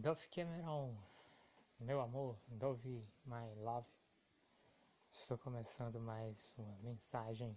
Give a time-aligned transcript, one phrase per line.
[0.00, 0.96] Dove Cameron,
[1.78, 3.86] meu amor, Dove My Love.
[5.10, 7.56] Estou começando mais uma mensagem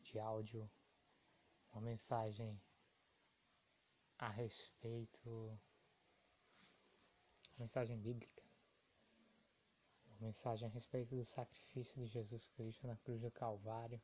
[0.00, 0.70] de áudio,
[1.72, 2.58] uma mensagem
[4.20, 5.58] a respeito, uma
[7.58, 8.44] mensagem bíblica,
[10.06, 14.00] uma mensagem a respeito do sacrifício de Jesus Cristo na cruz do Calvário.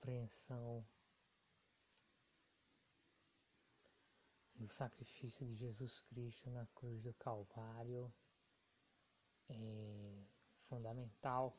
[0.00, 0.82] Compreensão
[4.54, 8.10] do sacrifício de Jesus Cristo na cruz do Calvário
[9.50, 10.24] é
[10.62, 11.54] fundamental,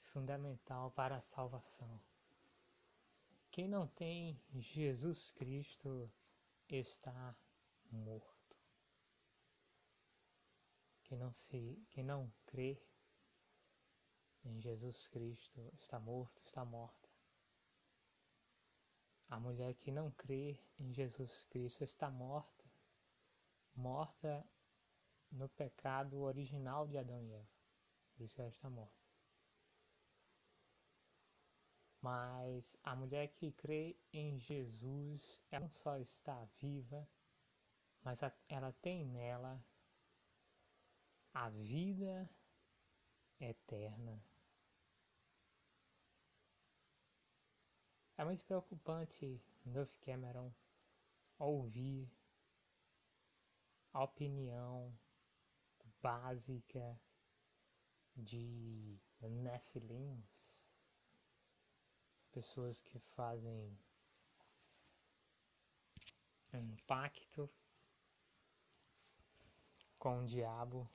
[0.00, 2.00] fundamental para a salvação.
[3.52, 6.10] Quem não tem Jesus Cristo
[6.68, 7.36] está
[7.92, 8.58] morto.
[11.04, 12.82] Quem não se, quem não crê
[14.44, 17.08] em Jesus Cristo está morto, está morta.
[19.28, 22.64] A mulher que não crê em Jesus Cristo está morta,
[23.74, 24.46] morta
[25.30, 27.48] no pecado original de Adão e Eva.
[28.12, 29.02] Por isso ela está morta.
[32.00, 37.08] Mas a mulher que crê em Jesus, ela não só está viva,
[38.02, 39.64] mas ela tem nela
[41.32, 42.28] a vida
[43.40, 44.22] eterna.
[48.22, 50.54] É muito preocupante Duff Cameron
[51.40, 52.08] ouvir
[53.92, 54.96] a opinião
[56.00, 56.96] básica
[58.14, 60.62] de Nephilims,
[62.30, 63.76] pessoas que fazem
[66.52, 67.50] um pacto
[69.98, 70.88] com o diabo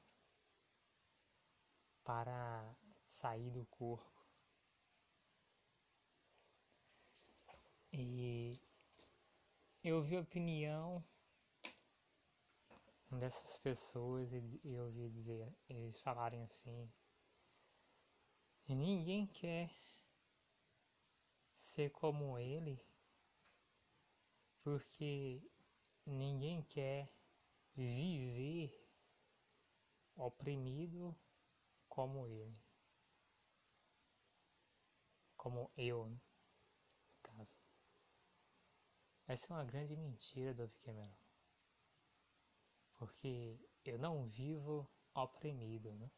[2.06, 2.73] para
[3.06, 4.16] sair do corpo
[7.91, 8.59] E
[9.83, 11.03] eu ouvi a opinião
[13.09, 16.91] dessas pessoas e eu ouvi dizer, eles falarem assim,
[18.67, 19.69] ninguém quer
[21.53, 22.78] ser como ele,
[24.62, 25.41] porque
[26.06, 27.09] ninguém quer
[27.73, 28.85] viver
[30.16, 31.16] oprimido
[31.88, 32.59] como ele,
[35.38, 36.26] como eu, né?
[39.27, 41.13] Essa é uma grande mentira, Dove Cameron.
[42.95, 46.09] Porque eu não vivo oprimido, né?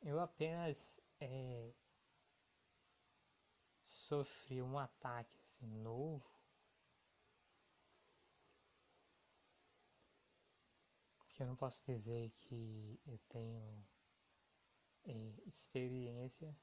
[0.00, 1.74] Eu apenas é,
[3.82, 6.30] sofri um ataque assim, novo.
[11.18, 13.86] Porque eu não posso dizer que eu tenho
[15.04, 16.56] é, experiência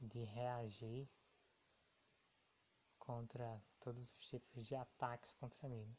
[0.00, 1.08] de reagir
[3.08, 5.96] contra todos os tipos de ataques contra mim.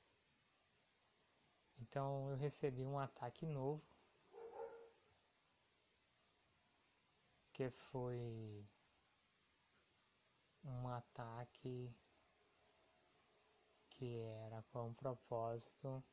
[1.79, 3.83] Então eu recebi um ataque novo,
[7.51, 8.63] que foi
[10.63, 11.91] um ataque
[13.89, 16.03] que era com o propósito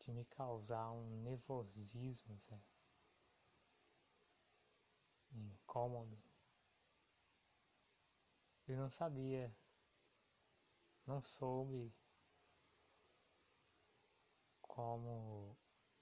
[0.00, 2.74] de me causar um nervosismo, certo?
[5.32, 6.33] incômodo.
[8.66, 9.54] Eu não sabia,
[11.06, 11.92] não soube
[14.62, 15.56] como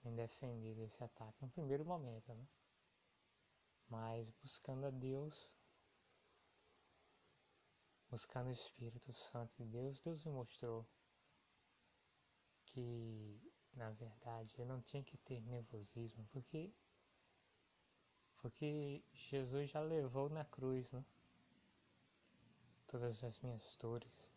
[0.04, 2.46] me defender desse ataque no primeiro momento, né?
[3.88, 5.52] Mas buscando a Deus,
[8.08, 10.86] buscando o Espírito Santo de Deus, Deus me mostrou
[12.64, 13.38] que,
[13.74, 16.72] na verdade, eu não tinha que ter nervosismo, porque
[18.38, 21.04] porque Jesus já levou na cruz, né?
[22.92, 24.30] Todas as minhas dores,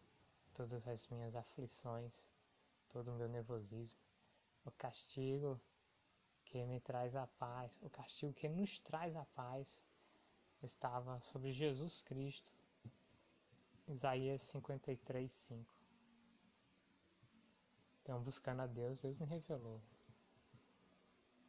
[0.54, 2.26] todas as minhas aflições,
[2.88, 4.00] todo o meu nervosismo,
[4.64, 5.60] o castigo
[6.46, 9.84] que me traz a paz, o castigo que nos traz a paz,
[10.64, 12.54] estava sobre Jesus Cristo.
[13.90, 15.76] Isaías 53, 5.
[18.02, 19.82] Então, buscando a Deus, Deus me revelou.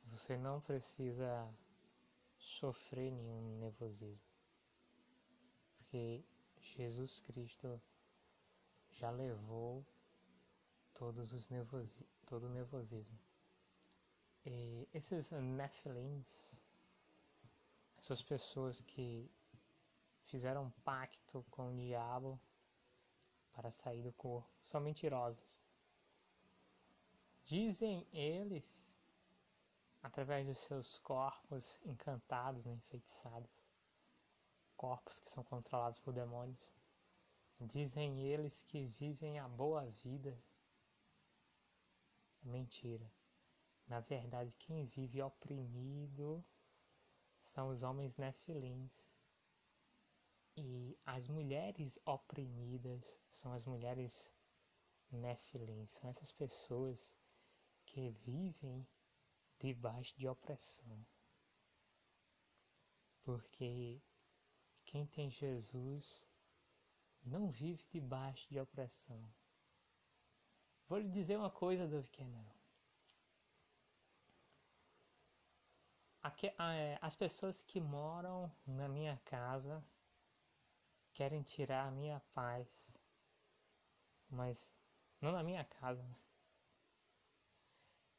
[0.06, 1.48] Você não precisa
[2.36, 4.26] sofrer nenhum nervosismo.
[5.78, 6.24] Porque
[6.74, 7.80] Jesus Cristo
[8.90, 9.86] já levou
[10.92, 13.18] todos os nervosi todo o nervosismo.
[14.44, 16.58] E esses Nephilims,
[17.98, 19.30] essas pessoas que
[20.24, 22.40] fizeram um pacto com o diabo
[23.52, 25.62] para sair do corpo, são mentirosas.
[27.44, 28.90] Dizem eles,
[30.02, 33.65] através dos seus corpos encantados, né, enfeitiçados,
[34.76, 36.70] corpos que são controlados por demônios.
[37.60, 40.38] Dizem eles que vivem a boa vida.
[42.42, 43.10] Mentira.
[43.86, 46.44] Na verdade, quem vive oprimido
[47.40, 49.14] são os homens nefilins.
[50.56, 54.34] E as mulheres oprimidas são as mulheres
[55.10, 55.90] nefilins.
[55.90, 57.16] São essas pessoas
[57.86, 58.86] que vivem
[59.58, 61.06] debaixo de opressão.
[63.22, 64.00] Porque
[64.96, 66.26] quem tem Jesus
[67.22, 69.20] não vive debaixo de opressão.
[70.88, 72.56] Vou lhe dizer uma coisa, Dove Cameron.
[76.58, 79.84] É, as pessoas que moram na minha casa
[81.12, 82.96] querem tirar a minha paz,
[84.30, 84.72] mas
[85.20, 86.16] não na minha casa, né?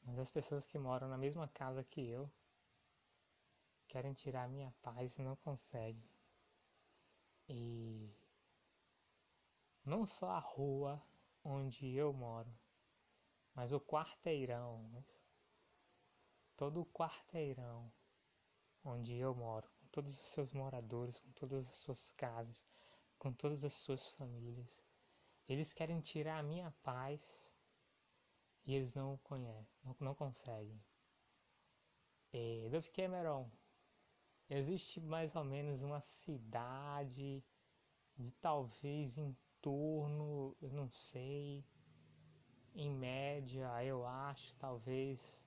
[0.04, 2.32] mas as pessoas que moram na mesma casa que eu
[3.88, 6.17] querem tirar a minha paz e não conseguem.
[7.50, 8.14] E
[9.86, 11.02] não só a rua
[11.44, 12.54] onde eu moro,
[13.56, 15.04] mas o quarteirão,
[16.56, 17.92] todo o quarteirão
[18.84, 22.66] onde eu moro, com todos os seus moradores, com todas as suas casas,
[23.18, 24.84] com todas as suas famílias.
[25.48, 27.54] Eles querem tirar a minha paz
[28.66, 30.84] e eles não conhecem, não, não conseguem.
[32.34, 33.50] É, Dove Cameron,
[34.50, 37.44] existe mais ou menos uma cidade
[38.18, 41.66] de talvez em torno, eu não sei,
[42.74, 45.46] em média, eu acho, talvez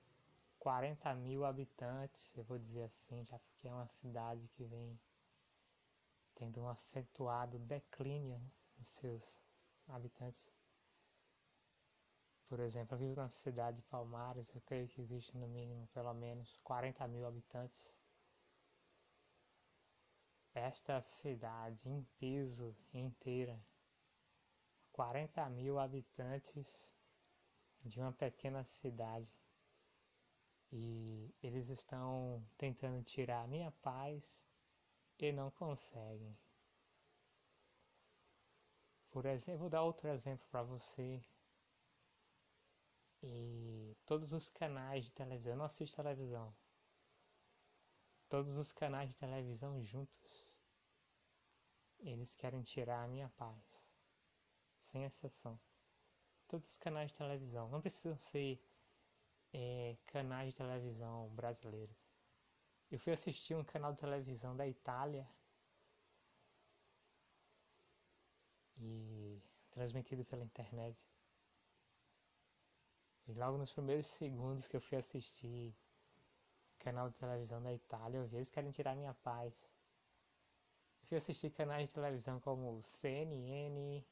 [0.59, 4.99] 40 mil habitantes, eu vou dizer assim, já porque é uma cidade que vem
[6.35, 9.41] tendo um acentuado declínio né, em seus
[9.87, 10.51] habitantes.
[12.47, 16.13] Por exemplo, eu vivo na cidade de Palmares, eu creio que existe no mínimo pelo
[16.13, 17.93] menos 40 mil habitantes.
[20.53, 23.57] Esta cidade em peso inteira
[24.91, 26.93] 40 mil habitantes
[27.83, 29.31] de uma pequena cidade
[30.71, 34.45] e eles estão tentando tirar a minha paz
[35.19, 36.37] e não conseguem.
[39.11, 41.21] Por exemplo, vou dar outro exemplo para você.
[43.21, 46.53] E todos os canais de televisão, eu não assisto televisão.
[48.31, 50.47] Todos os canais de televisão juntos,
[51.99, 53.83] eles querem tirar a minha paz
[54.77, 55.59] sem exceção.
[56.47, 58.57] Todos os canais de televisão, não precisam ser
[59.51, 61.97] é, canais de televisão brasileiros.
[62.89, 65.29] Eu fui assistir um canal de televisão da Itália
[68.77, 71.05] e transmitido pela internet.
[73.27, 75.75] E logo nos primeiros segundos que eu fui assistir
[76.83, 79.69] canal de televisão da Itália, vi eles querem tirar minha paz.
[81.01, 84.03] Eu fui assistir canais de televisão como CNN,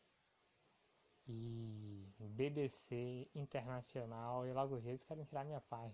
[1.29, 5.93] e BBC Internacional e logo eles querem tirar minha paz.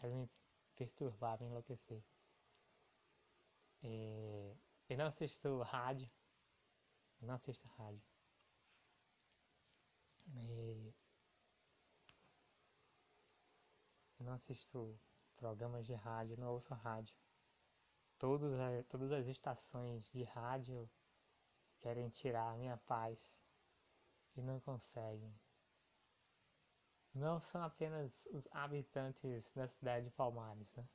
[0.00, 0.28] Querem me
[0.74, 2.02] perturbar, me enlouquecer.
[3.84, 4.56] É,
[4.88, 6.10] eu não assisto rádio.
[7.20, 8.02] Eu não assisto rádio.
[10.34, 10.92] É,
[14.11, 14.98] eu não assisto
[15.36, 17.16] programas de rádio, não ouço rádio.
[18.18, 18.54] Todos,
[18.88, 20.88] todas as estações de rádio
[21.78, 23.42] querem tirar a minha paz
[24.36, 25.34] e não conseguem.
[27.14, 30.88] Não são apenas os habitantes da cidade de Palmares, né?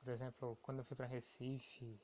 [0.00, 2.00] Por exemplo, quando eu fui para Recife,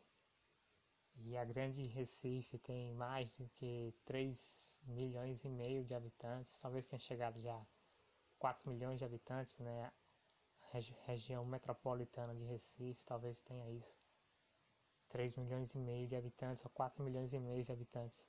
[1.16, 6.88] e a grande Recife tem mais do que 3 milhões e meio de habitantes, talvez
[6.88, 7.64] tenha chegado já
[8.42, 9.92] 4 milhões de habitantes, né?
[10.72, 14.02] Regi região metropolitana de Recife talvez tenha isso.
[15.10, 18.28] 3 milhões e meio de habitantes, ou 4 milhões e meio de habitantes.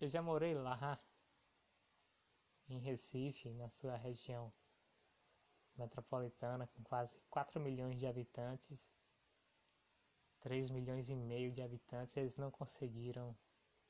[0.00, 0.98] Eu já morei lá,
[2.70, 4.50] em Recife, na sua região
[5.76, 8.90] metropolitana, com quase 4 milhões de habitantes,
[10.40, 13.36] 3 milhões e meio de habitantes, eles não conseguiram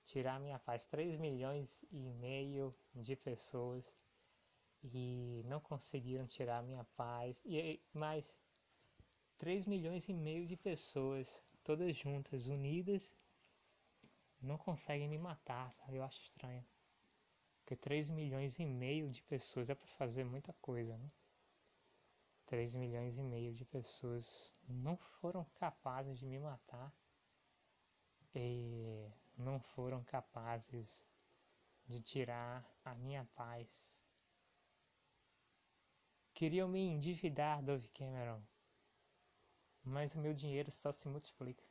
[0.06, 0.86] tirar minha paz.
[0.86, 3.94] 3 milhões e meio de pessoas
[4.82, 7.42] e não conseguiram tirar minha paz.
[7.44, 8.40] E mais
[9.36, 13.14] 3 milhões e meio de pessoas, todas juntas, unidas,
[14.40, 15.96] não conseguem me matar, sabe?
[15.96, 16.64] Eu acho estranho.
[17.58, 21.10] Porque 3 milhões e meio de pessoas é para fazer muita coisa, né?
[22.46, 26.94] 3 milhões e meio de pessoas não foram capazes de me matar
[28.32, 31.04] e não foram capazes
[31.86, 33.92] de tirar a minha paz.
[36.34, 38.42] Queriam me endividar, Dove Cameron.
[39.82, 41.64] Mas o meu dinheiro só se multiplica.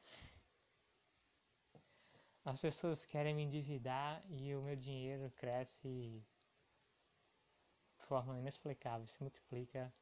[2.45, 6.23] As pessoas querem me endividar e o meu dinheiro cresce
[7.97, 9.93] de forma inexplicável, se multiplica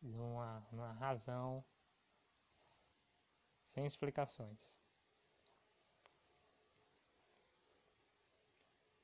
[0.00, 1.64] numa, numa razão
[3.64, 4.81] sem explicações.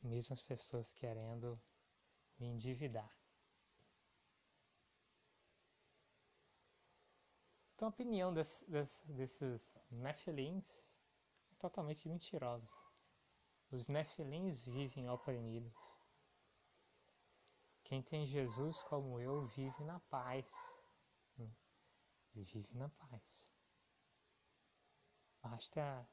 [0.08, 1.60] Mesmo as pessoas querendo
[2.38, 3.14] me endividar.
[7.74, 10.90] Então a opinião desse, desse, desses Nephilims
[11.52, 12.74] é totalmente mentirosa.
[13.70, 15.72] Os Nephilims vivem oprimidos.
[17.84, 20.46] Quem tem Jesus como eu vive na paz.
[22.34, 23.22] Vive na paz.
[25.42, 26.08] Basta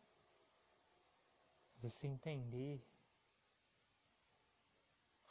[1.77, 2.85] você entender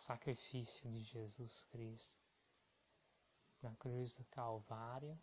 [0.04, 2.14] sacrifício de Jesus Cristo
[3.62, 5.18] na cruz do Calvário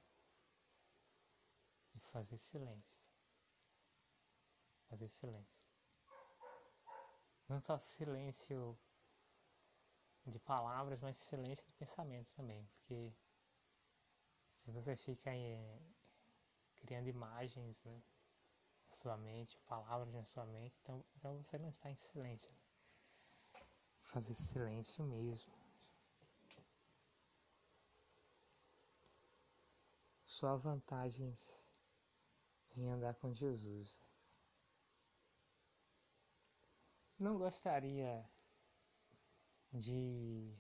[1.94, 2.98] e fazer silêncio.
[4.90, 5.62] Fazer silêncio.
[7.48, 8.76] Não só silêncio
[10.26, 13.14] de palavras, mas silêncio de pensamentos também, porque
[14.48, 15.80] se você fica é,
[16.78, 18.02] criando imagens, né?
[18.88, 22.52] na sua mente, palavras na sua mente, então, então você não está em silêncio.
[24.12, 25.54] Fazer silêncio mesmo.
[30.26, 31.64] Só vantagens
[32.76, 34.02] em andar com Jesus.
[37.18, 38.30] Não gostaria
[39.72, 40.54] de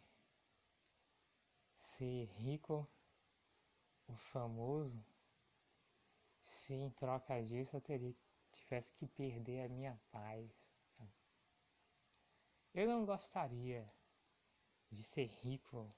[1.76, 2.88] ser rico,
[4.08, 5.04] o famoso,
[6.42, 8.16] se em troca disso eu teria,
[8.50, 10.71] tivesse que perder a minha paz.
[12.74, 13.86] Eu não gostaria
[14.90, 15.94] de ser rico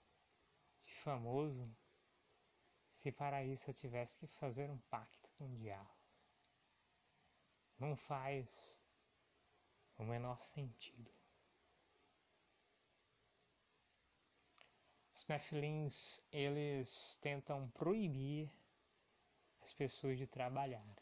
[0.88, 1.70] e famoso
[2.90, 5.94] se para isso eu tivesse que fazer um pacto com o diabo.
[7.78, 8.76] Não faz
[9.98, 11.12] o menor sentido.
[15.14, 18.52] Os Nephilims, eles tentam proibir
[19.62, 20.98] as pessoas de trabalharem.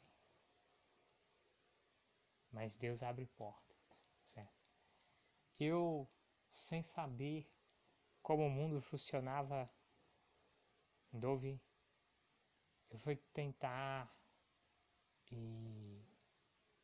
[2.52, 3.71] Mas Deus abre certo?
[5.64, 6.10] Eu,
[6.50, 7.48] sem saber
[8.24, 9.72] como o mundo funcionava,
[11.14, 11.62] Dove,
[12.90, 14.12] eu fui tentar
[15.32, 16.04] e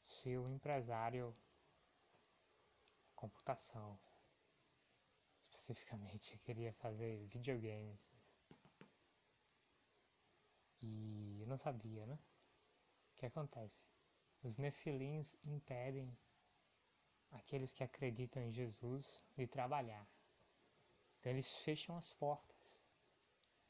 [0.04, 1.36] ser um empresário
[3.16, 4.00] computação.
[5.42, 8.14] Especificamente, eu queria fazer videogames.
[10.84, 12.20] E eu não sabia, né?
[13.12, 13.88] O que acontece?
[14.44, 16.16] Os nefilins impedem
[17.32, 20.08] aqueles que acreditam em Jesus de trabalhar.
[21.20, 22.80] Então eles fecham as portas.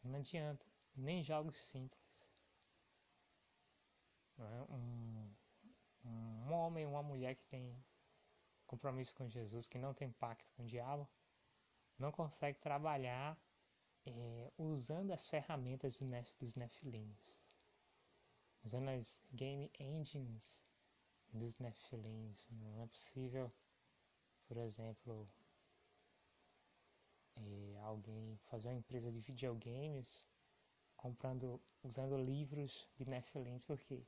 [0.03, 2.33] Não adianta, nem jogos simples.
[4.39, 4.61] É?
[4.71, 5.35] Um,
[6.05, 7.75] um homem, uma mulher que tem
[8.65, 11.09] compromisso com Jesus, que não tem pacto com o diabo,
[11.97, 13.39] não consegue trabalhar
[14.05, 15.99] é, usando as ferramentas
[16.39, 17.39] dos Nephilims,
[18.63, 20.66] usando as game engines
[21.33, 22.47] dos Nephilims.
[22.51, 23.51] Não é possível,
[24.47, 25.29] por exemplo,
[27.35, 30.25] é, alguém fazer uma empresa de videogames
[30.95, 34.03] comprando, usando livros de Nephilims, porque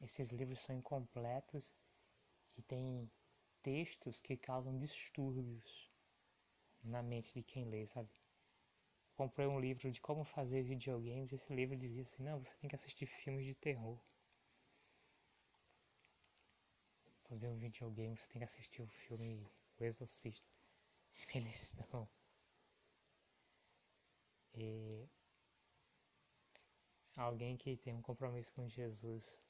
[0.00, 1.74] esses livros são incompletos
[2.56, 3.10] e têm
[3.62, 5.90] textos que causam distúrbios
[6.82, 8.10] na mente de quem lê, sabe?
[9.16, 11.32] Comprei um livro de como fazer videogames.
[11.32, 13.98] Esse livro dizia assim: não, você tem que assistir filmes de terror.
[17.28, 19.46] Fazer um videogame, você tem que assistir o filme
[19.78, 20.50] O Exorcista.
[21.34, 22.08] Eles não.
[24.54, 25.06] E
[27.14, 29.42] alguém que tem um compromisso com Jesus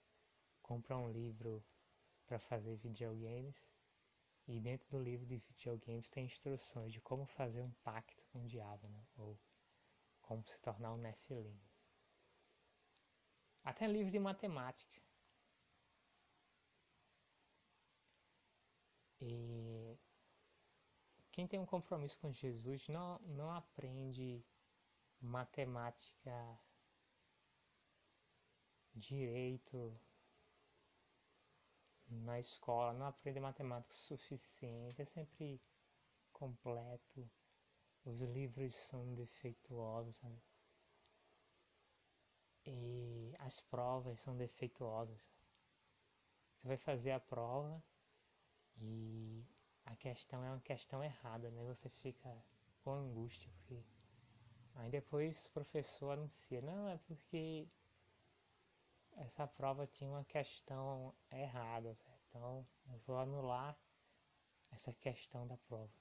[0.61, 1.65] compra um livro
[2.27, 3.73] para fazer videogames
[4.47, 8.47] e dentro do livro de videogames tem instruções de como fazer um pacto com o
[8.47, 9.07] diabo, né?
[9.17, 9.39] ou
[10.21, 11.59] como se tornar um Nephilim.
[13.63, 15.08] Até livro de matemática.
[19.21, 19.99] E
[21.33, 24.45] quem tem um compromisso com Jesus não, não aprende
[25.21, 26.59] matemática,
[28.95, 29.99] direito,
[32.09, 35.61] na escola não aprende matemática suficiente, é sempre
[36.33, 37.31] completo.
[38.05, 40.23] Os livros são defeituosos?
[42.65, 45.31] E as provas são defeituosas.
[46.55, 47.83] Você vai fazer a prova
[48.81, 49.45] e
[49.85, 51.65] a questão é uma questão errada, né?
[51.65, 52.31] Você fica
[52.83, 53.83] com angústia porque
[54.79, 57.69] Aí depois o professor anuncia, não, é porque
[59.17, 62.19] essa prova tinha uma questão errada, certo?
[62.29, 63.77] então eu vou anular
[64.71, 65.93] essa questão da prova.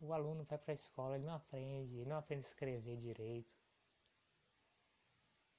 [0.00, 3.56] O aluno vai para a escola, ele não aprende, ele não aprende a escrever direito.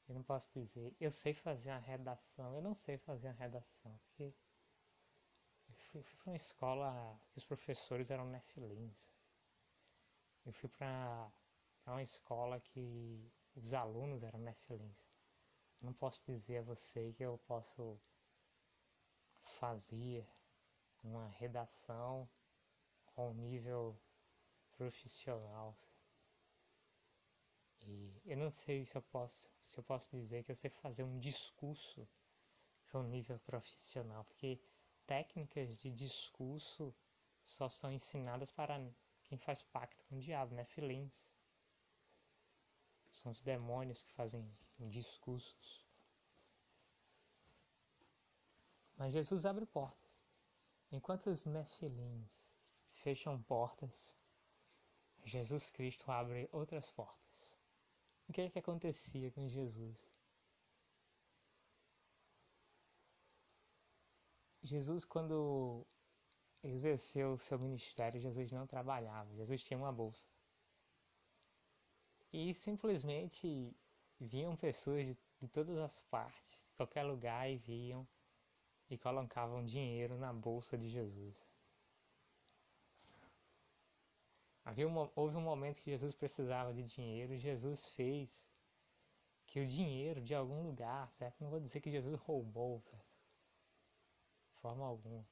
[0.08, 4.00] Eu não posso dizer, eu sei fazer uma redação, eu não sei fazer uma redação,
[4.04, 4.36] porque
[5.96, 9.10] fui, fui para uma escola que os professores eram nefilins.
[10.46, 11.32] Eu fui para
[11.88, 15.06] uma escola que os alunos eram nefilins.
[15.82, 18.00] Não posso dizer a você que eu posso
[19.60, 20.28] fazer
[21.04, 22.28] uma redação
[23.06, 23.98] com nível
[24.72, 25.76] profissional.
[27.82, 31.04] E eu não sei se eu posso, se eu posso dizer que eu sei fazer
[31.04, 32.08] um discurso
[32.92, 34.60] com nível profissional, porque
[35.06, 36.94] técnicas de discurso
[37.42, 38.80] só são ensinadas para
[39.24, 40.64] quem faz pacto com o diabo, né?
[40.66, 41.30] Filins.
[43.12, 44.46] São os demônios que fazem
[44.80, 45.86] discursos.
[48.98, 50.24] Mas Jesus abre portas.
[50.92, 52.56] Enquanto os nefilins
[52.92, 54.16] fecham portas,
[55.24, 57.58] Jesus Cristo abre outras portas.
[58.28, 60.15] O que é que acontecia com Jesus?
[64.66, 65.86] Jesus, quando
[66.64, 70.26] exerceu o seu ministério, Jesus não trabalhava, Jesus tinha uma bolsa.
[72.34, 73.72] E simplesmente
[74.20, 78.08] vinham pessoas de, de todas as partes, de qualquer lugar, e viam
[78.90, 81.40] e colocavam dinheiro na bolsa de Jesus.
[84.64, 88.50] Havia uma, houve um momento que Jesus precisava de dinheiro Jesus fez
[89.46, 91.44] que o dinheiro de algum lugar, certo?
[91.44, 93.15] Não vou dizer que Jesus roubou, certo?
[94.66, 95.24] Forma alguma.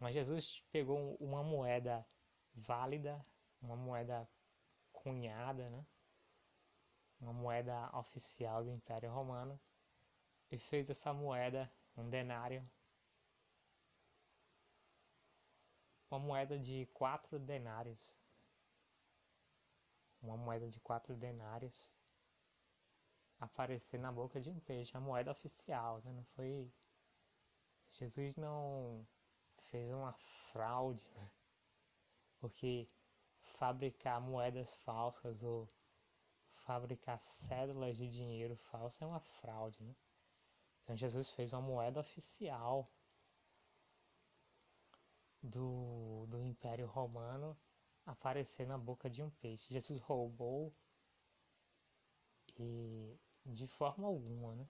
[0.00, 2.02] Mas Jesus pegou uma moeda
[2.54, 3.22] válida,
[3.60, 4.26] uma moeda
[4.90, 5.86] cunhada, né?
[7.20, 9.60] Uma moeda oficial do Império Romano
[10.50, 12.66] e fez essa moeda um denário,
[16.10, 18.16] uma moeda de quatro denários,
[20.22, 21.92] uma moeda de quatro denários
[23.38, 26.12] aparecer na boca de um peixe, a moeda oficial, né?
[26.14, 26.72] não foi
[27.90, 29.06] Jesus não
[29.70, 31.30] fez uma fraude, né?
[32.38, 32.86] porque
[33.40, 35.68] fabricar moedas falsas ou
[36.52, 39.94] fabricar cédulas de dinheiro falso é uma fraude, né?
[40.82, 42.90] Então Jesus fez uma moeda oficial
[45.42, 47.56] do, do Império Romano
[48.06, 49.72] aparecer na boca de um peixe.
[49.72, 50.74] Jesus roubou
[52.56, 54.68] e de forma alguma, né?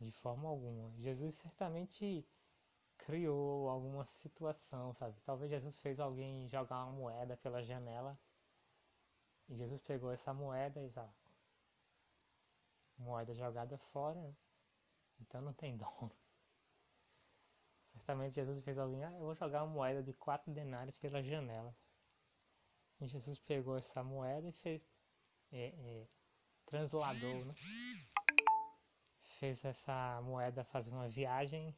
[0.00, 0.92] De forma alguma.
[0.98, 2.26] Jesus certamente
[2.98, 5.20] criou alguma situação, sabe?
[5.24, 8.18] Talvez Jesus fez alguém jogar uma moeda pela janela
[9.48, 11.12] e Jesus pegou essa moeda e sabe?
[12.96, 14.34] Moeda jogada fora,
[15.20, 16.12] então não tem dono.
[17.94, 21.76] Certamente Jesus fez alguém, ah, eu vou jogar uma moeda de quatro denários pela janela.
[23.00, 24.88] E Jesus pegou essa moeda e fez,
[25.52, 26.08] é, é,
[26.64, 27.54] transladou, né?
[29.44, 31.76] Fez essa moeda fazer uma viagem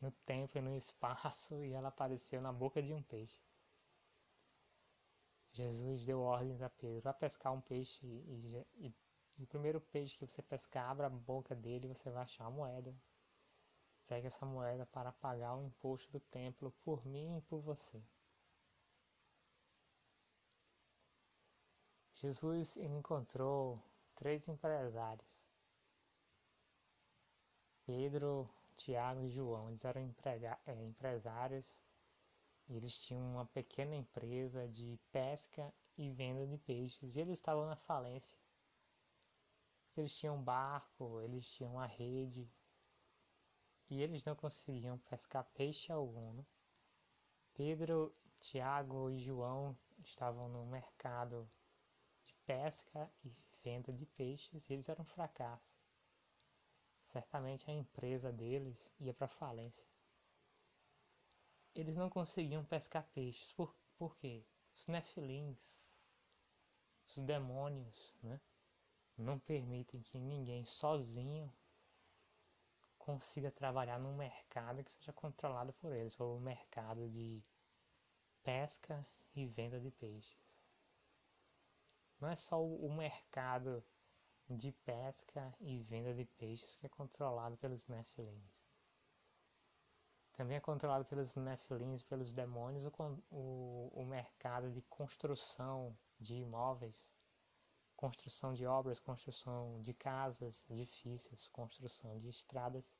[0.00, 3.40] no tempo e no espaço e ela apareceu na boca de um peixe.
[5.52, 8.92] Jesus deu ordens a Pedro a pescar um peixe e, e,
[9.38, 12.56] o primeiro peixe que você pescar, abra a boca dele e você vai achar uma
[12.56, 12.92] moeda.
[14.08, 18.02] Pegue essa moeda para pagar o imposto do templo por mim e por você.
[22.16, 23.80] Jesus encontrou
[24.16, 25.39] três empresários.
[27.90, 29.66] Pedro, Tiago e João.
[29.66, 30.00] Eles eram
[30.64, 31.82] é, empresários
[32.68, 37.66] e eles tinham uma pequena empresa de pesca e venda de peixes e eles estavam
[37.66, 38.38] na falência
[39.88, 42.48] porque eles tinham barco, eles tinham a rede
[43.88, 46.32] e eles não conseguiam pescar peixe algum.
[46.32, 46.46] Né?
[47.54, 51.50] Pedro, Tiago e João estavam no mercado
[52.22, 55.79] de pesca e venda de peixes e eles eram um fracasso.
[57.00, 59.86] Certamente a empresa deles ia para falência.
[61.74, 63.52] Eles não conseguiam pescar peixes.
[63.52, 64.44] Por, por quê?
[64.74, 65.82] Os nefilins,
[67.06, 68.40] os demônios, né?
[69.16, 71.52] não permitem que ninguém sozinho
[72.98, 77.42] consiga trabalhar num mercado que seja controlado por eles, ou o mercado de
[78.42, 80.38] pesca e venda de peixes.
[82.20, 83.82] Não é só o mercado
[84.50, 88.60] de pesca e venda de peixes que é controlado pelos Nephilims.
[90.32, 92.92] Também é controlado pelos Nephilims, pelos demônios, o,
[93.30, 97.10] o, o mercado de construção de imóveis,
[97.94, 102.96] construção de obras, construção de casas, edifícios, construção de estradas.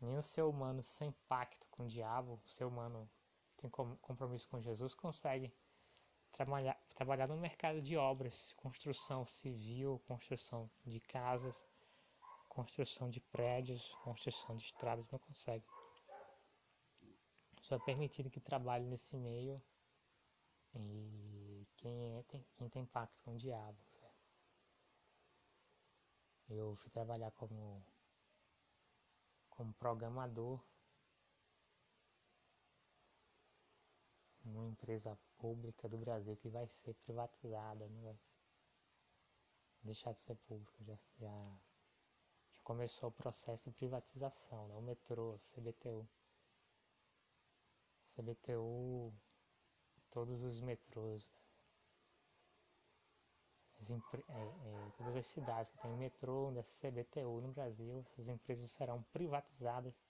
[0.00, 3.08] Nenhum ser humano sem pacto com o diabo, ser humano
[3.56, 5.52] tem compromisso com Jesus, consegue
[6.32, 11.64] trabalhar, trabalhar no mercado de obras, construção civil, construção de casas,
[12.48, 15.64] construção de prédios, construção de estradas, não consegue.
[17.60, 19.62] Só é permitido que trabalhe nesse meio
[20.74, 23.78] e quem, é, tem, quem tem pacto com o diabo.
[26.48, 27.84] Eu fui trabalhar como,
[29.50, 30.64] como programador
[34.56, 38.16] numa empresa pública do Brasil que vai ser privatizada, não vai
[39.82, 41.60] deixar de ser pública, já, já,
[42.50, 44.74] já começou o processo de privatização, né?
[44.74, 46.08] o metrô, CBTU.
[48.14, 49.12] CBTU,
[50.10, 51.28] todos os metrôs,
[53.78, 58.70] as é, é, todas as cidades que tem metrô, da CBTU no Brasil, essas empresas
[58.70, 60.02] serão privatizadas,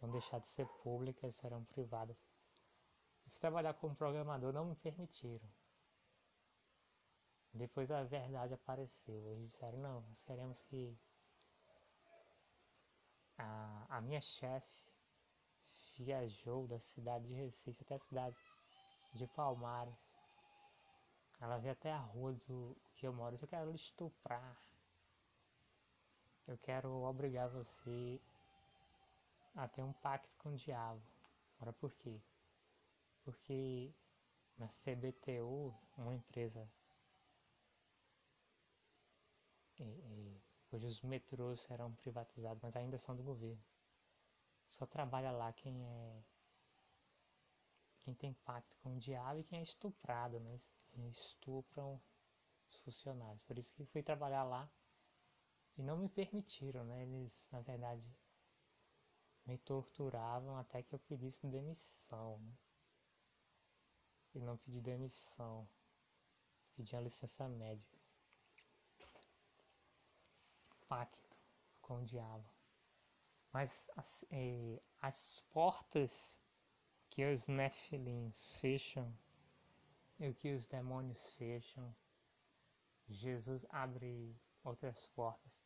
[0.00, 2.24] vão deixar de ser públicas, serão privadas
[3.34, 5.48] trabalhar como programador não me permitiram.
[7.52, 9.26] Depois a verdade apareceu.
[9.30, 10.96] Eles disseram, não, nós queremos que
[13.36, 14.86] a, a minha chefe
[15.98, 18.36] viajou da cidade de Recife até a cidade
[19.14, 20.16] de Palmares.
[21.40, 23.36] Ela veio até a rua do que eu moro.
[23.40, 24.56] Eu quero lhe estuprar.
[26.46, 28.20] Eu quero obrigar você
[29.54, 31.02] a ter um pacto com o diabo.
[31.60, 32.20] Ora por quê?
[33.28, 33.94] Porque
[34.56, 36.66] na CBTU, uma empresa
[39.78, 43.62] e, e, hoje os metrôs serão privatizados, mas ainda são do governo.
[44.66, 46.22] Só trabalha lá quem é
[47.98, 50.56] quem tem pacto com o diabo e quem é estuprado, né?
[51.10, 52.00] Estupram
[52.66, 53.42] os funcionários.
[53.42, 54.66] Por isso que fui trabalhar lá
[55.76, 57.02] e não me permitiram, né?
[57.02, 58.02] Eles, na verdade,
[59.44, 62.38] me torturavam até que eu pedisse demissão.
[62.38, 62.67] Né?
[64.34, 65.68] E não pedi demissão,
[66.76, 67.98] pedi uma licença médica.
[70.88, 71.36] Pacto
[71.82, 72.48] com o diabo.
[73.52, 76.38] Mas as, eh, as portas
[77.10, 79.12] que os nefilins fecham
[80.20, 81.94] e que os demônios fecham,
[83.08, 85.62] Jesus abre outras portas.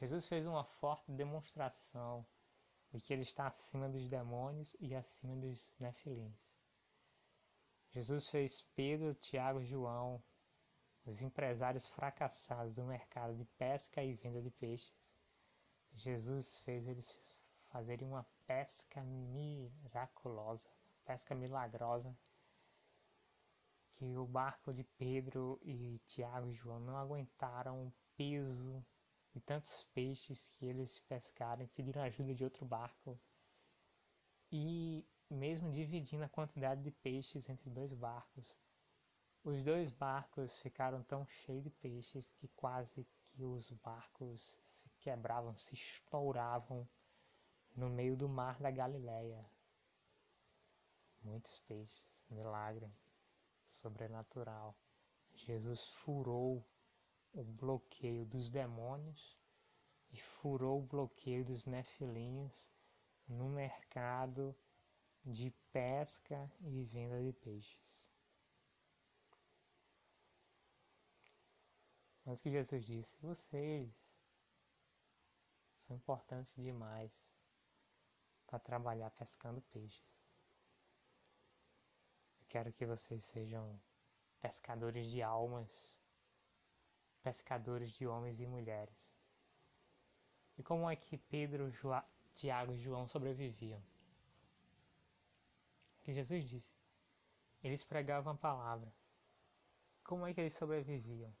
[0.00, 2.26] Jesus fez uma forte demonstração
[2.90, 6.59] de que ele está acima dos demônios e acima dos nefilins.
[7.92, 10.22] Jesus fez Pedro, Tiago e João,
[11.04, 15.12] os empresários fracassados do mercado de pesca e venda de peixes.
[15.94, 17.34] Jesus fez eles
[17.68, 20.68] fazerem uma pesca miraculosa,
[21.04, 22.16] pesca milagrosa,
[23.90, 28.84] que o barco de Pedro e Tiago e João não aguentaram o peso
[29.32, 33.18] de tantos peixes que eles pescaram pediram ajuda de outro barco.
[34.52, 38.56] E mesmo dividindo a quantidade de peixes entre dois barcos.
[39.44, 45.56] Os dois barcos ficaram tão cheios de peixes que quase que os barcos se quebravam,
[45.56, 46.86] se estouravam
[47.74, 49.48] no meio do mar da Galileia.
[51.22, 52.90] Muitos peixes, milagre
[53.68, 54.76] sobrenatural.
[55.34, 56.66] Jesus furou
[57.32, 59.38] o bloqueio dos demônios
[60.12, 62.68] e furou o bloqueio dos nefilinhos
[63.28, 64.54] no mercado
[65.24, 68.04] de pesca e venda de peixes.
[72.24, 73.90] Mas que Jesus disse: vocês
[75.74, 77.12] são importantes demais
[78.46, 80.04] para trabalhar pescando peixes.
[82.40, 83.80] Eu quero que vocês sejam
[84.40, 85.90] pescadores de almas,
[87.22, 89.12] pescadores de homens e mulheres.
[90.56, 91.72] E como é que Pedro,
[92.34, 93.82] Tiago e João sobreviviam?
[96.10, 96.74] Que Jesus disse.
[97.62, 98.92] Eles pregavam a palavra.
[100.02, 101.32] Como é que eles sobreviviam?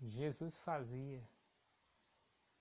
[0.00, 1.22] Jesus fazia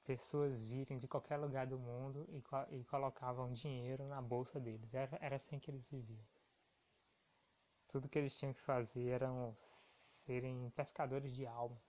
[0.04, 2.44] pessoas virem de qualquer lugar do mundo e,
[2.76, 4.94] e colocavam dinheiro na bolsa deles.
[4.94, 6.26] Era, era assim que eles viviam.
[7.88, 9.56] Tudo que eles tinham que fazer eram
[10.26, 11.82] serem pescadores de almas,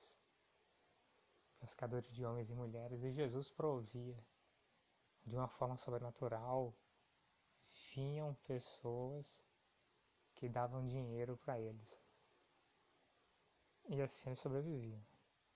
[1.58, 4.16] pescadores de homens e mulheres, e Jesus provia
[5.24, 6.72] de uma forma sobrenatural
[7.96, 9.34] tinham pessoas
[10.34, 11.98] que davam dinheiro para eles.
[13.88, 15.02] E assim eles sobreviviam.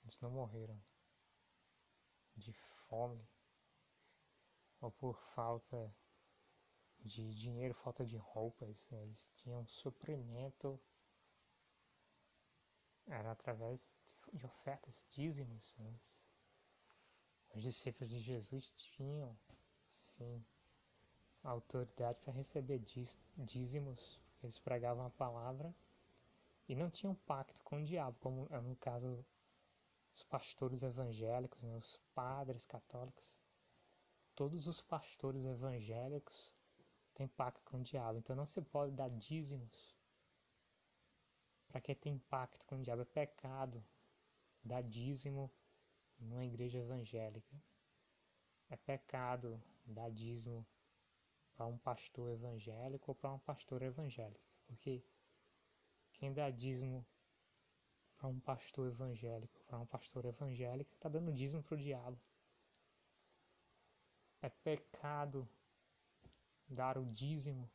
[0.02, 0.82] Eles não morreram
[2.34, 3.28] de fome
[4.80, 5.94] ou por falta
[7.00, 8.90] de dinheiro, falta de roupas.
[8.90, 10.80] Eles tinham suprimento
[13.06, 13.94] era através
[14.32, 15.74] de ofertas, dízimos.
[15.76, 16.00] Né?
[17.54, 19.38] Os discípulos de Jesus tinham,
[19.90, 20.42] sim,
[21.42, 22.80] autoridade para receber
[23.36, 25.74] dízimos, eles pregavam a palavra
[26.68, 29.24] e não tinham pacto com o diabo, como é no caso
[30.14, 33.32] os pastores evangélicos, né, os padres católicos.
[34.34, 36.52] Todos os pastores evangélicos
[37.14, 39.96] têm pacto com o diabo, então não se pode dar dízimos
[41.68, 43.02] para quem tem pacto com o diabo.
[43.02, 43.82] É pecado
[44.62, 45.50] dar dízimo
[46.18, 47.56] numa igreja evangélica.
[48.68, 50.66] É pecado dar dízimo
[51.60, 55.04] para um pastor evangélico ou para uma pastora evangélica, porque
[56.14, 57.06] quem dá dízimo
[58.16, 62.18] para um pastor evangélico, para uma pastora evangélica, está dando dízimo para o diabo.
[64.40, 65.46] É pecado
[66.66, 67.70] dar o dízimo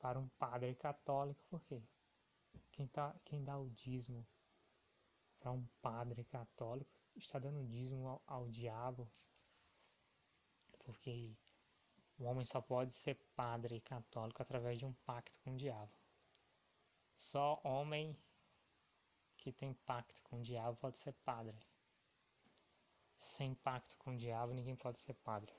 [0.00, 1.80] para um padre católico, por quê?
[2.72, 4.26] Quem, tá, quem dá o dízimo
[5.38, 9.08] para um padre católico está dando dízimo ao, ao diabo,
[10.80, 11.36] porque
[12.22, 15.90] o homem só pode ser padre católico através de um pacto com o diabo.
[17.16, 18.16] Só homem
[19.36, 21.58] que tem pacto com o diabo pode ser padre.
[23.16, 25.52] Sem pacto com o diabo, ninguém pode ser padre.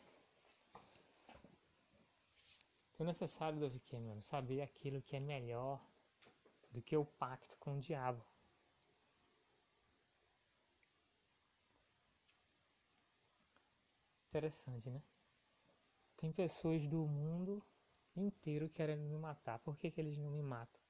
[2.92, 5.86] Então é necessário, Davi Cameron, saber aquilo que é melhor
[6.72, 8.26] do que o pacto com o diabo.
[14.30, 15.04] Interessante, né?
[16.24, 17.62] Tem pessoas do mundo
[18.16, 19.60] inteiro querendo me matar.
[19.60, 20.82] Por que, que eles não me matam?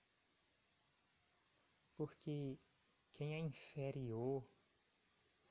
[1.95, 2.59] Porque
[3.09, 4.47] quem é inferior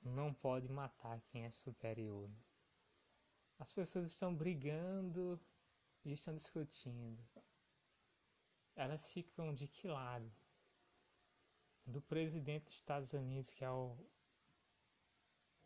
[0.01, 2.29] não pode matar quem é superior.
[2.29, 2.40] Né?
[3.59, 5.45] As pessoas estão brigando
[6.05, 7.21] e estão discutindo.
[8.77, 10.33] Elas ficam de que lado?
[11.85, 13.99] Do presidente dos Estados Unidos, que é o,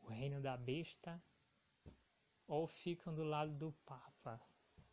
[0.00, 1.22] o reino da besta,
[2.46, 4.40] ou ficam do lado do Papa,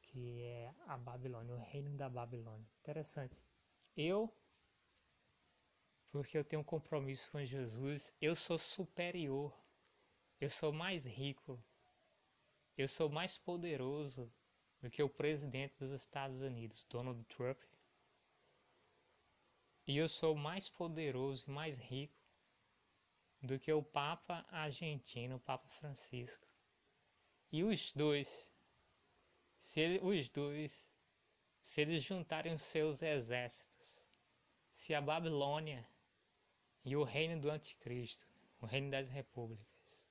[0.02, 2.68] que é a Babilônia, o reino da Babilônia.
[2.80, 3.44] Interessante.
[3.96, 4.32] Eu,
[6.12, 9.56] porque eu tenho um compromisso com Jesus, eu sou superior,
[10.40, 11.64] eu sou mais rico,
[12.78, 14.32] eu sou mais poderoso
[14.82, 17.60] do que o presidente dos Estados Unidos, Donald Trump.
[19.88, 22.20] E eu sou mais poderoso e mais rico
[23.42, 26.53] do que o Papa argentino, o Papa Francisco.
[27.54, 28.52] E os dois,
[29.60, 30.92] se ele, os dois,
[31.62, 34.08] se eles juntarem os seus exércitos,
[34.72, 35.88] se a Babilônia
[36.84, 38.28] e o reino do Anticristo,
[38.60, 40.08] o reino das repúblicas,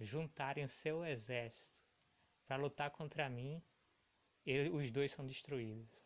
[0.00, 1.84] juntarem o seu exército
[2.46, 3.62] para lutar contra mim,
[4.46, 5.98] ele, os dois são destruídos.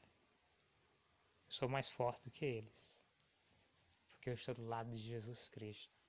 [1.46, 2.98] Eu sou mais forte do que eles,
[4.08, 5.99] porque eu estou do lado de Jesus Cristo.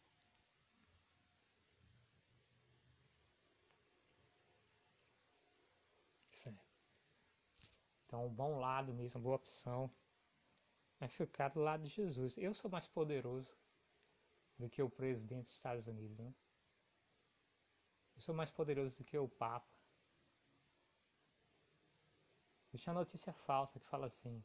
[8.12, 9.90] Então, um bom lado mesmo, boa opção
[11.00, 12.38] é ficar do lado de Jesus.
[12.38, 13.58] Eu sou mais poderoso
[14.60, 16.36] do que o presidente dos Estados Unidos, né?
[18.14, 19.66] Eu sou mais poderoso do que o Papa.
[22.74, 24.44] Existe uma notícia falsa que fala assim: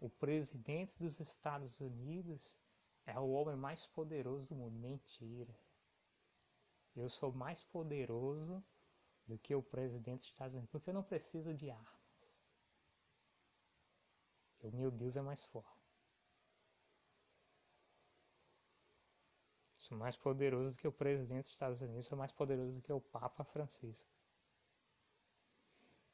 [0.00, 2.58] o presidente dos Estados Unidos
[3.06, 4.76] é o homem mais poderoso do mundo.
[4.80, 5.56] Mentira.
[6.96, 8.60] Eu sou mais poderoso
[9.28, 11.99] do que o presidente dos Estados Unidos, porque eu não preciso de arma.
[14.62, 15.80] O meu Deus é mais forte.
[19.76, 22.92] Sou mais poderoso do que o presidente dos Estados Unidos, sou mais poderoso do que
[22.92, 24.08] o Papa Francisco.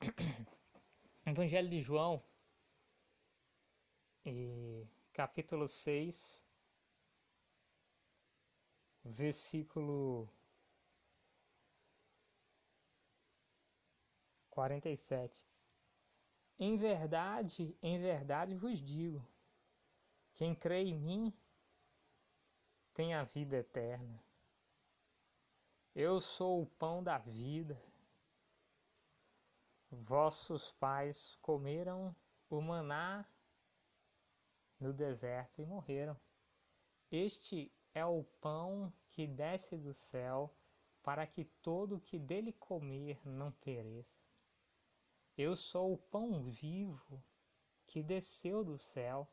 [1.27, 2.23] Evangelho de João,
[4.25, 6.45] e capítulo 6,
[9.05, 10.29] versículo
[14.51, 15.46] 47.
[16.59, 19.27] Em verdade, em verdade vos digo:
[20.33, 21.33] quem crê em mim
[22.95, 24.25] tem a vida eterna.
[25.95, 27.81] Eu sou o pão da vida.
[29.91, 32.15] Vossos pais comeram
[32.49, 33.27] o maná
[34.81, 36.19] no deserto e morreram.
[37.11, 40.55] Este é o pão que desce do céu,
[41.03, 44.21] para que todo que dele comer não pereça.
[45.37, 47.23] Eu sou o pão vivo
[47.87, 49.29] que desceu do céu.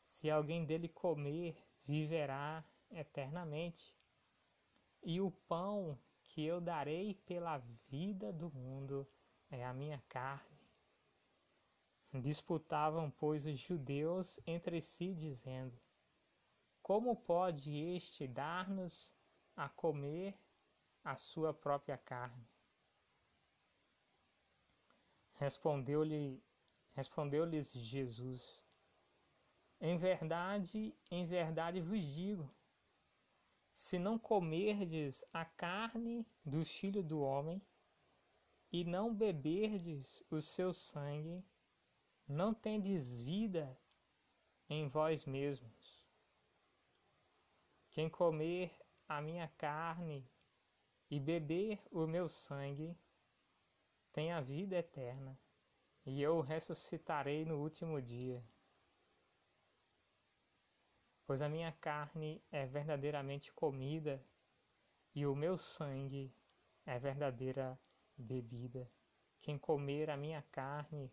[0.00, 3.94] Se alguém dele comer, viverá eternamente.
[5.02, 9.08] E o pão que eu darei pela vida do mundo
[9.48, 10.58] é a minha carne.
[12.12, 15.78] Disputavam, pois, os judeus entre si, dizendo:
[16.82, 19.12] como pode este dar-nos
[19.56, 20.38] a comer
[21.02, 22.55] a sua própria carne?
[25.38, 26.42] Respondeu-lhe,
[26.94, 28.58] respondeu-lhes Jesus:
[29.80, 32.50] Em verdade, em verdade vos digo,
[33.72, 37.60] se não comerdes a carne do Filho do homem
[38.72, 41.44] e não beberdes o seu sangue,
[42.26, 43.78] não tendes vida
[44.70, 46.02] em vós mesmos.
[47.90, 48.74] Quem comer
[49.06, 50.26] a minha carne
[51.10, 52.98] e beber o meu sangue
[54.16, 55.38] tem a vida eterna,
[56.06, 58.42] e eu ressuscitarei no último dia.
[61.26, 64.24] Pois a minha carne é verdadeiramente comida,
[65.14, 66.34] e o meu sangue
[66.86, 67.78] é verdadeira
[68.16, 68.90] bebida.
[69.38, 71.12] Quem comer a minha carne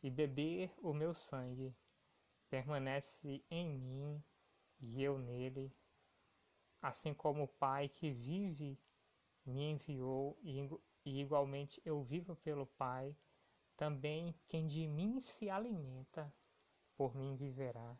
[0.00, 1.74] e beber o meu sangue
[2.48, 4.22] permanece em mim
[4.78, 5.74] e eu nele,
[6.80, 8.78] assim como o Pai que vive
[9.44, 10.60] me enviou e
[11.10, 13.16] igualmente eu vivo pelo Pai,
[13.76, 16.32] também quem de mim se alimenta,
[16.96, 17.96] por mim viverá.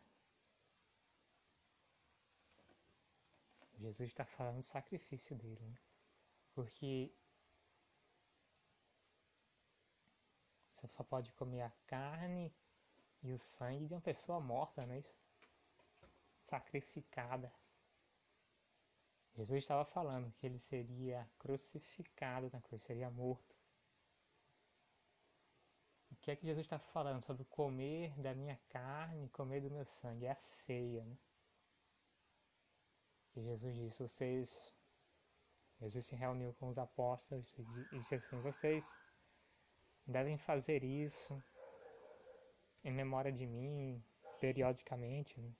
[3.77, 5.77] Jesus está falando do sacrifício dele, né?
[6.55, 7.13] porque
[10.69, 12.53] você só pode comer a carne
[13.21, 15.15] e o sangue de uma pessoa morta, não é isso?
[16.39, 17.51] Sacrificada.
[19.35, 23.55] Jesus estava falando que ele seria crucificado na cruz, seria morto.
[26.11, 29.83] O que é que Jesus está falando sobre comer da minha carne, comer do meu
[29.83, 30.25] sangue?
[30.25, 31.17] É a ceia, né?
[33.31, 34.73] Que Jesus disse, vocês.
[35.81, 37.53] Jesus se reuniu com os apóstolos
[37.91, 38.97] e disse assim: vocês
[40.07, 41.43] devem fazer isso
[42.85, 44.01] em memória de mim,
[44.39, 45.39] periodicamente.
[45.41, 45.51] Né?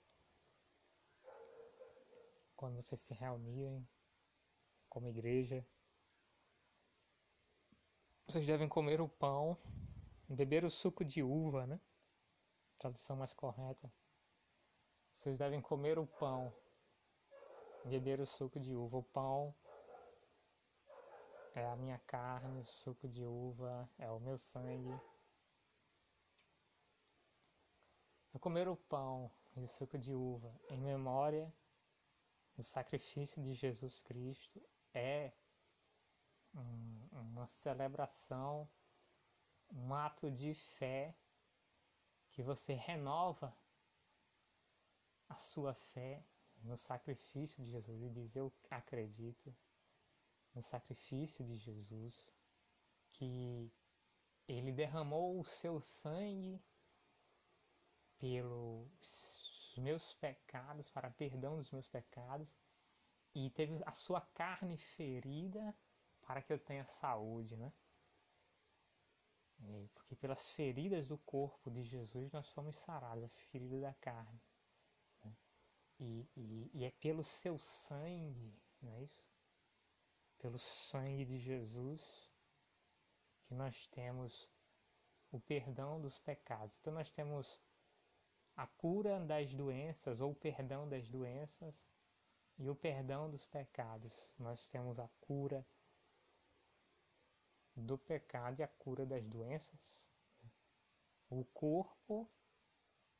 [2.56, 3.86] Quando vocês se reunirem
[4.88, 5.62] como igreja,
[8.26, 9.58] vocês devem comer o pão,
[10.26, 11.78] beber o suco de uva, né?
[12.78, 13.92] Tradução mais correta.
[15.12, 16.50] Vocês devem comer o pão,
[17.84, 18.96] beber o suco de uva.
[18.96, 19.54] O pão
[21.54, 24.98] é a minha carne, o suco de uva é o meu sangue.
[28.28, 31.52] Então, comer o pão e o suco de uva em memória
[32.56, 34.62] do sacrifício de Jesus Cristo
[34.94, 35.30] é
[36.54, 38.68] um, uma celebração,
[39.70, 41.14] um ato de fé
[42.30, 43.54] que você renova
[45.28, 46.24] a sua fé
[46.62, 49.54] no sacrifício de Jesus e diz: Eu acredito
[50.54, 52.26] no sacrifício de Jesus,
[53.10, 53.70] que
[54.48, 56.62] ele derramou o seu sangue
[58.18, 59.35] pelos
[59.76, 62.56] meus pecados, para perdão dos meus pecados,
[63.34, 65.76] e teve a sua carne ferida
[66.22, 67.72] para que eu tenha saúde, né?
[69.94, 74.40] Porque pelas feridas do corpo de Jesus nós somos sarados, a ferida da carne.
[75.24, 75.36] Né?
[75.98, 79.24] E, e, e, é pelo seu sangue, não é isso?
[80.38, 82.30] Pelo sangue de Jesus
[83.42, 84.48] que nós temos
[85.30, 86.78] o perdão dos pecados.
[86.78, 87.60] Então nós temos
[88.56, 91.90] a cura das doenças ou o perdão das doenças
[92.58, 94.34] e o perdão dos pecados.
[94.38, 95.66] Nós temos a cura
[97.76, 100.08] do pecado e a cura das doenças,
[101.28, 102.30] o corpo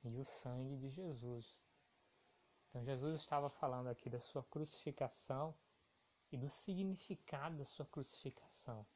[0.02, 1.60] e o sangue de Jesus.
[2.70, 5.54] Então Jesus estava falando aqui da sua crucificação
[6.32, 8.86] e do significado da sua crucificação,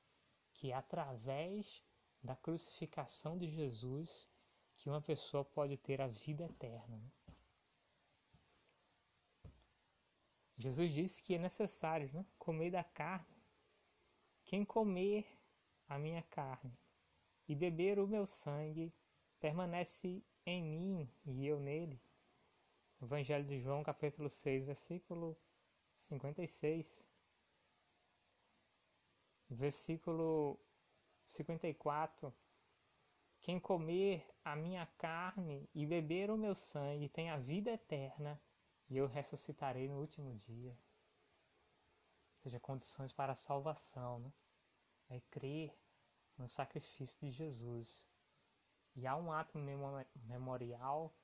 [0.54, 1.84] que é através
[2.22, 4.29] da crucificação de Jesus
[4.80, 6.96] que uma pessoa pode ter a vida eterna.
[6.96, 7.10] Né?
[10.56, 13.36] Jesus disse que é necessário né, comer da carne.
[14.42, 15.26] Quem comer
[15.86, 16.72] a minha carne
[17.46, 18.90] e beber o meu sangue
[19.38, 22.00] permanece em mim e eu nele.
[23.02, 25.38] Evangelho de João, capítulo 6, versículo
[25.94, 27.06] 56.
[29.50, 30.58] Versículo
[31.26, 32.34] 54
[33.40, 38.40] quem comer a minha carne e beber o meu sangue tem a vida eterna,
[38.88, 40.72] e eu ressuscitarei no último dia.
[42.32, 44.32] Ou seja, condições para a salvação, né?
[45.08, 45.76] é crer
[46.36, 48.04] no sacrifício de Jesus.
[48.96, 49.58] E há um ato
[50.16, 51.14] memorial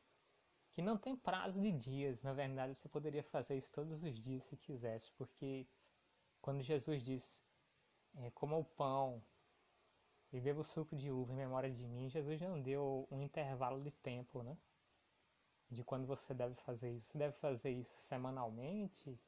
[0.71, 2.23] que não tem prazo de dias.
[2.23, 5.67] Na verdade, você poderia fazer isso todos os dias se quisesse, porque
[6.41, 7.43] quando Jesus disse:
[8.17, 9.23] é, coma o pão
[10.33, 13.81] e beba o suco de uva em memória de mim, Jesus não deu um intervalo
[13.81, 14.57] de tempo, né?
[15.71, 17.09] de quando você deve fazer isso.
[17.09, 19.19] Você deve fazer isso semanalmente?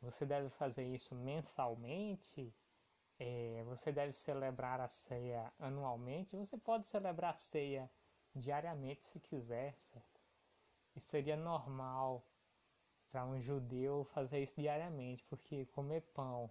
[0.00, 2.54] Você deve fazer isso mensalmente?
[3.18, 6.36] É, você deve celebrar a ceia anualmente?
[6.36, 7.90] Você pode celebrar a ceia
[8.34, 10.20] diariamente se quiser, certo?
[10.94, 12.24] E seria normal
[13.10, 16.50] para um judeu fazer isso diariamente, porque comer pão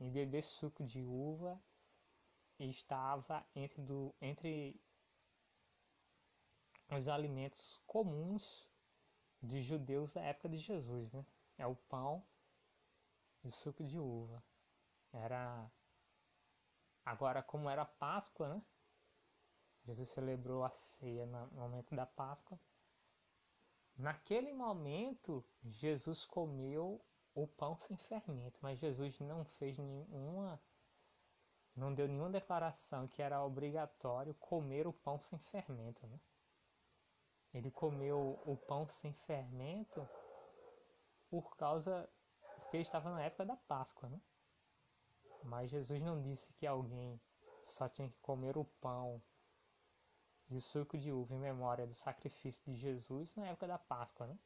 [0.00, 1.60] e beber suco de uva
[2.58, 4.80] estava entre, do, entre
[6.90, 8.68] os alimentos comuns
[9.42, 11.24] de judeus da época de Jesus, né?
[11.56, 12.24] É o pão
[13.44, 14.42] e suco de uva.
[15.12, 15.70] Era
[17.04, 18.62] agora como era Páscoa, né?
[19.84, 22.58] Jesus celebrou a ceia no momento da Páscoa.
[23.96, 27.04] Naquele momento, Jesus comeu
[27.34, 30.60] o pão sem fermento, mas Jesus não fez nenhuma
[31.78, 36.20] não deu nenhuma declaração que era obrigatório comer o pão sem fermento, né?
[37.54, 40.06] Ele comeu o pão sem fermento
[41.30, 42.08] por causa
[42.68, 44.20] porque ele estava na época da Páscoa, né?
[45.42, 47.18] Mas Jesus não disse que alguém
[47.64, 49.22] só tinha que comer o pão
[50.50, 54.26] e o suco de uva em memória do sacrifício de Jesus na época da Páscoa,
[54.26, 54.38] né?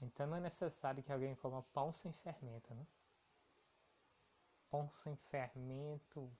[0.00, 2.86] Então não é necessário que alguém coma pão sem fermento, né?
[4.70, 6.30] Pão sem fermento.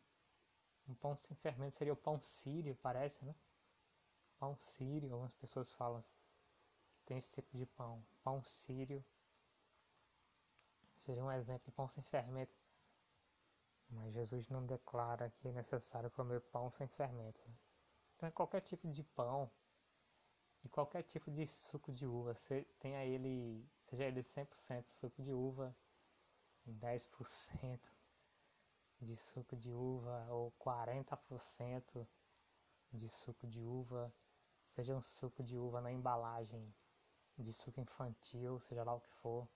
[0.91, 3.33] Um pão sem fermento seria o pão sírio, parece, né?
[4.41, 6.03] Pão sírio, algumas pessoas falam.
[7.07, 8.05] Tem esse tipo de pão.
[8.25, 9.05] Pão sírio.
[10.97, 12.53] Seria um exemplo de pão sem fermento.
[13.89, 17.41] Mas Jesus não declara que é necessário comer pão sem fermento.
[17.47, 17.55] Né?
[18.17, 19.49] Então é qualquer tipo de pão
[20.65, 22.35] e qualquer tipo de suco de uva.
[22.35, 25.75] Você tenha ele, seja ele 100% suco de uva,
[26.67, 27.81] 10%
[29.01, 32.07] de suco de uva ou 40%
[32.93, 34.13] de suco de uva,
[34.67, 36.75] seja um suco de uva na embalagem
[37.39, 39.49] de suco infantil, seja lá o que for,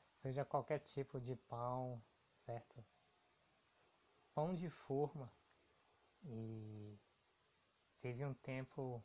[0.00, 2.02] seja qualquer tipo de pão,
[2.38, 2.84] certo?
[4.32, 5.30] Pão de forma.
[6.24, 6.98] E
[8.00, 9.04] teve um tempo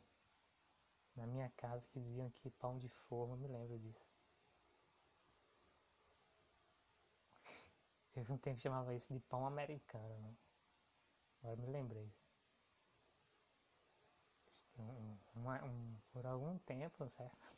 [1.14, 4.19] na minha casa que diziam que pão de forma, me lembro disso.
[8.20, 10.36] Teve um tempo que chamava isso de pão americano, né?
[11.38, 12.12] Agora me lembrei.
[14.78, 17.56] Um, uma, um, por algum tempo, certo?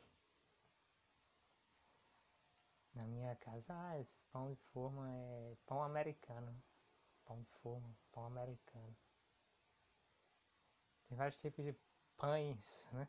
[2.94, 6.56] Na minha casa, ah, esse pão de forma é pão americano.
[7.24, 8.96] Pão de forma, pão americano.
[11.08, 11.74] Tem vários tipos de
[12.16, 13.08] pães, né?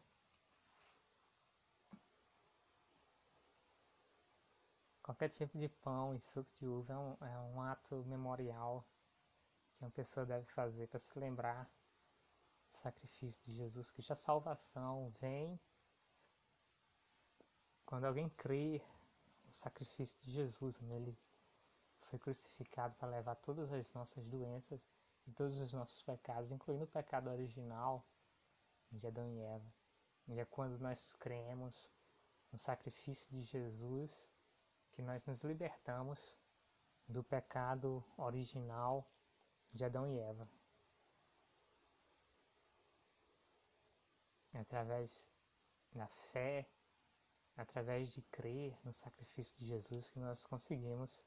[5.03, 8.87] Qualquer tipo de pão e suco de uva é um, é um ato memorial
[9.75, 14.13] que uma pessoa deve fazer para se lembrar do sacrifício de Jesus Cristo.
[14.13, 15.59] A salvação vem
[17.85, 18.81] quando alguém crê
[19.45, 21.17] no sacrifício de Jesus, nele
[22.03, 24.87] foi crucificado para levar todas as nossas doenças
[25.27, 28.07] e todos os nossos pecados, incluindo o pecado original
[28.89, 29.73] de Adão e Eva.
[30.29, 31.91] E é quando nós cremos
[32.53, 34.31] no sacrifício de Jesus
[34.93, 36.37] que nós nos libertamos
[37.07, 39.05] do pecado original
[39.71, 40.47] de Adão e Eva.
[44.53, 45.27] Através
[45.91, 46.69] da fé,
[47.57, 51.21] através de crer no sacrifício de Jesus, que nós conseguimos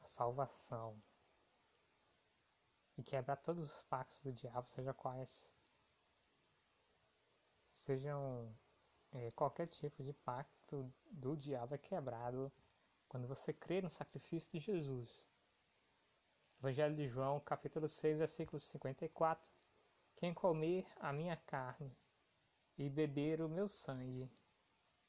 [0.00, 1.00] a salvação
[2.96, 5.48] e quebrar todos os pactos do diabo, seja quais
[7.70, 8.56] sejam
[9.12, 12.52] é, qualquer tipo de pacto do diabo é quebrado
[13.14, 15.24] quando você crê no sacrifício de Jesus.
[16.58, 19.52] Evangelho de João, capítulo 6, versículo 54.
[20.16, 21.96] Quem comer a minha carne
[22.76, 24.28] e beber o meu sangue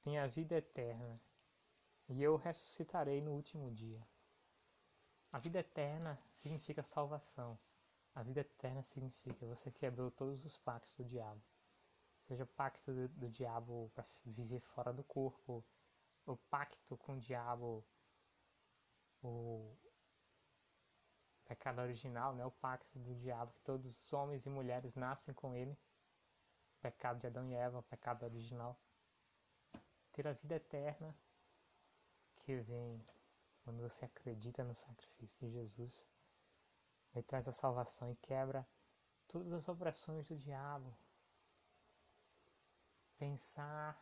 [0.03, 1.20] tem a vida eterna,
[2.08, 4.08] e eu ressuscitarei no último dia.
[5.32, 7.58] A vida eterna significa salvação.
[8.14, 11.41] A vida eterna significa você quebrou todos os pactos do diabo.
[12.28, 15.66] Seja o pacto do, do diabo para viver fora do corpo,
[16.28, 17.84] o pacto com o diabo
[19.24, 19.76] o
[21.45, 25.55] pecado original, né, o pacto do diabo, que todos os homens e mulheres nascem com
[25.55, 25.74] ele,
[26.78, 28.80] o pecado de Adão e Eva, o pecado original,
[30.11, 31.16] ter a vida eterna
[32.36, 33.05] que vem
[33.63, 36.07] quando você acredita no sacrifício de Jesus,
[37.13, 38.68] ele traz a salvação e quebra
[39.28, 40.95] todas as opressões do diabo.
[43.18, 43.99] Pensar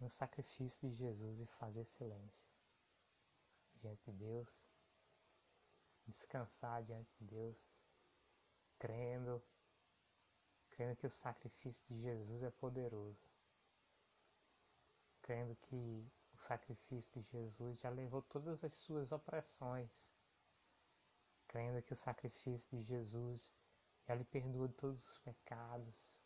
[0.00, 2.53] no sacrifício de Jesus e fazer silêncio
[3.84, 4.48] diante de Deus,
[6.06, 7.62] descansar diante de Deus,
[8.78, 9.42] crendo,
[10.70, 13.34] crendo que o sacrifício de Jesus é poderoso
[15.24, 20.12] crendo que o sacrifício de Jesus já levou todas as suas opressões,
[21.48, 23.50] crendo que o sacrifício de Jesus
[24.06, 26.20] já lhe perdoa todos os pecados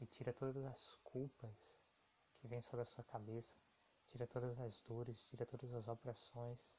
[0.00, 1.76] e tira todas as culpas
[2.36, 3.54] que vêm sobre a sua cabeça,
[4.06, 6.72] tira todas as dores, tira todas as opressões.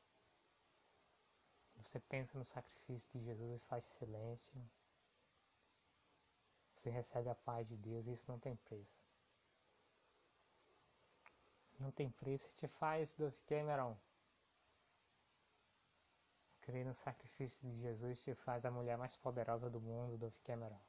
[1.84, 4.71] Você pensa no sacrifício de Jesus e faz silêncio.
[6.73, 9.03] Você recebe a paz de Deus e isso não tem preço.
[11.77, 13.97] Não tem preço que te faz, Duff Cameron.
[16.61, 20.79] Crer no sacrifício de Jesus te faz a mulher mais poderosa do mundo, Duff Cameron.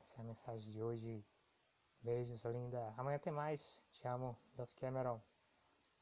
[0.00, 1.22] Essa é a mensagem de hoje.
[2.00, 2.94] Beijos, linda.
[2.96, 3.82] Amanhã tem mais.
[3.90, 5.20] Te amo, Duff Cameron.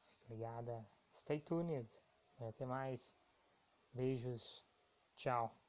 [0.05, 0.89] Fique ligada.
[1.11, 1.89] Stay tuned.
[2.37, 3.22] Amanhã tem mais.
[3.93, 4.63] Beijos.
[5.15, 5.62] Tchau.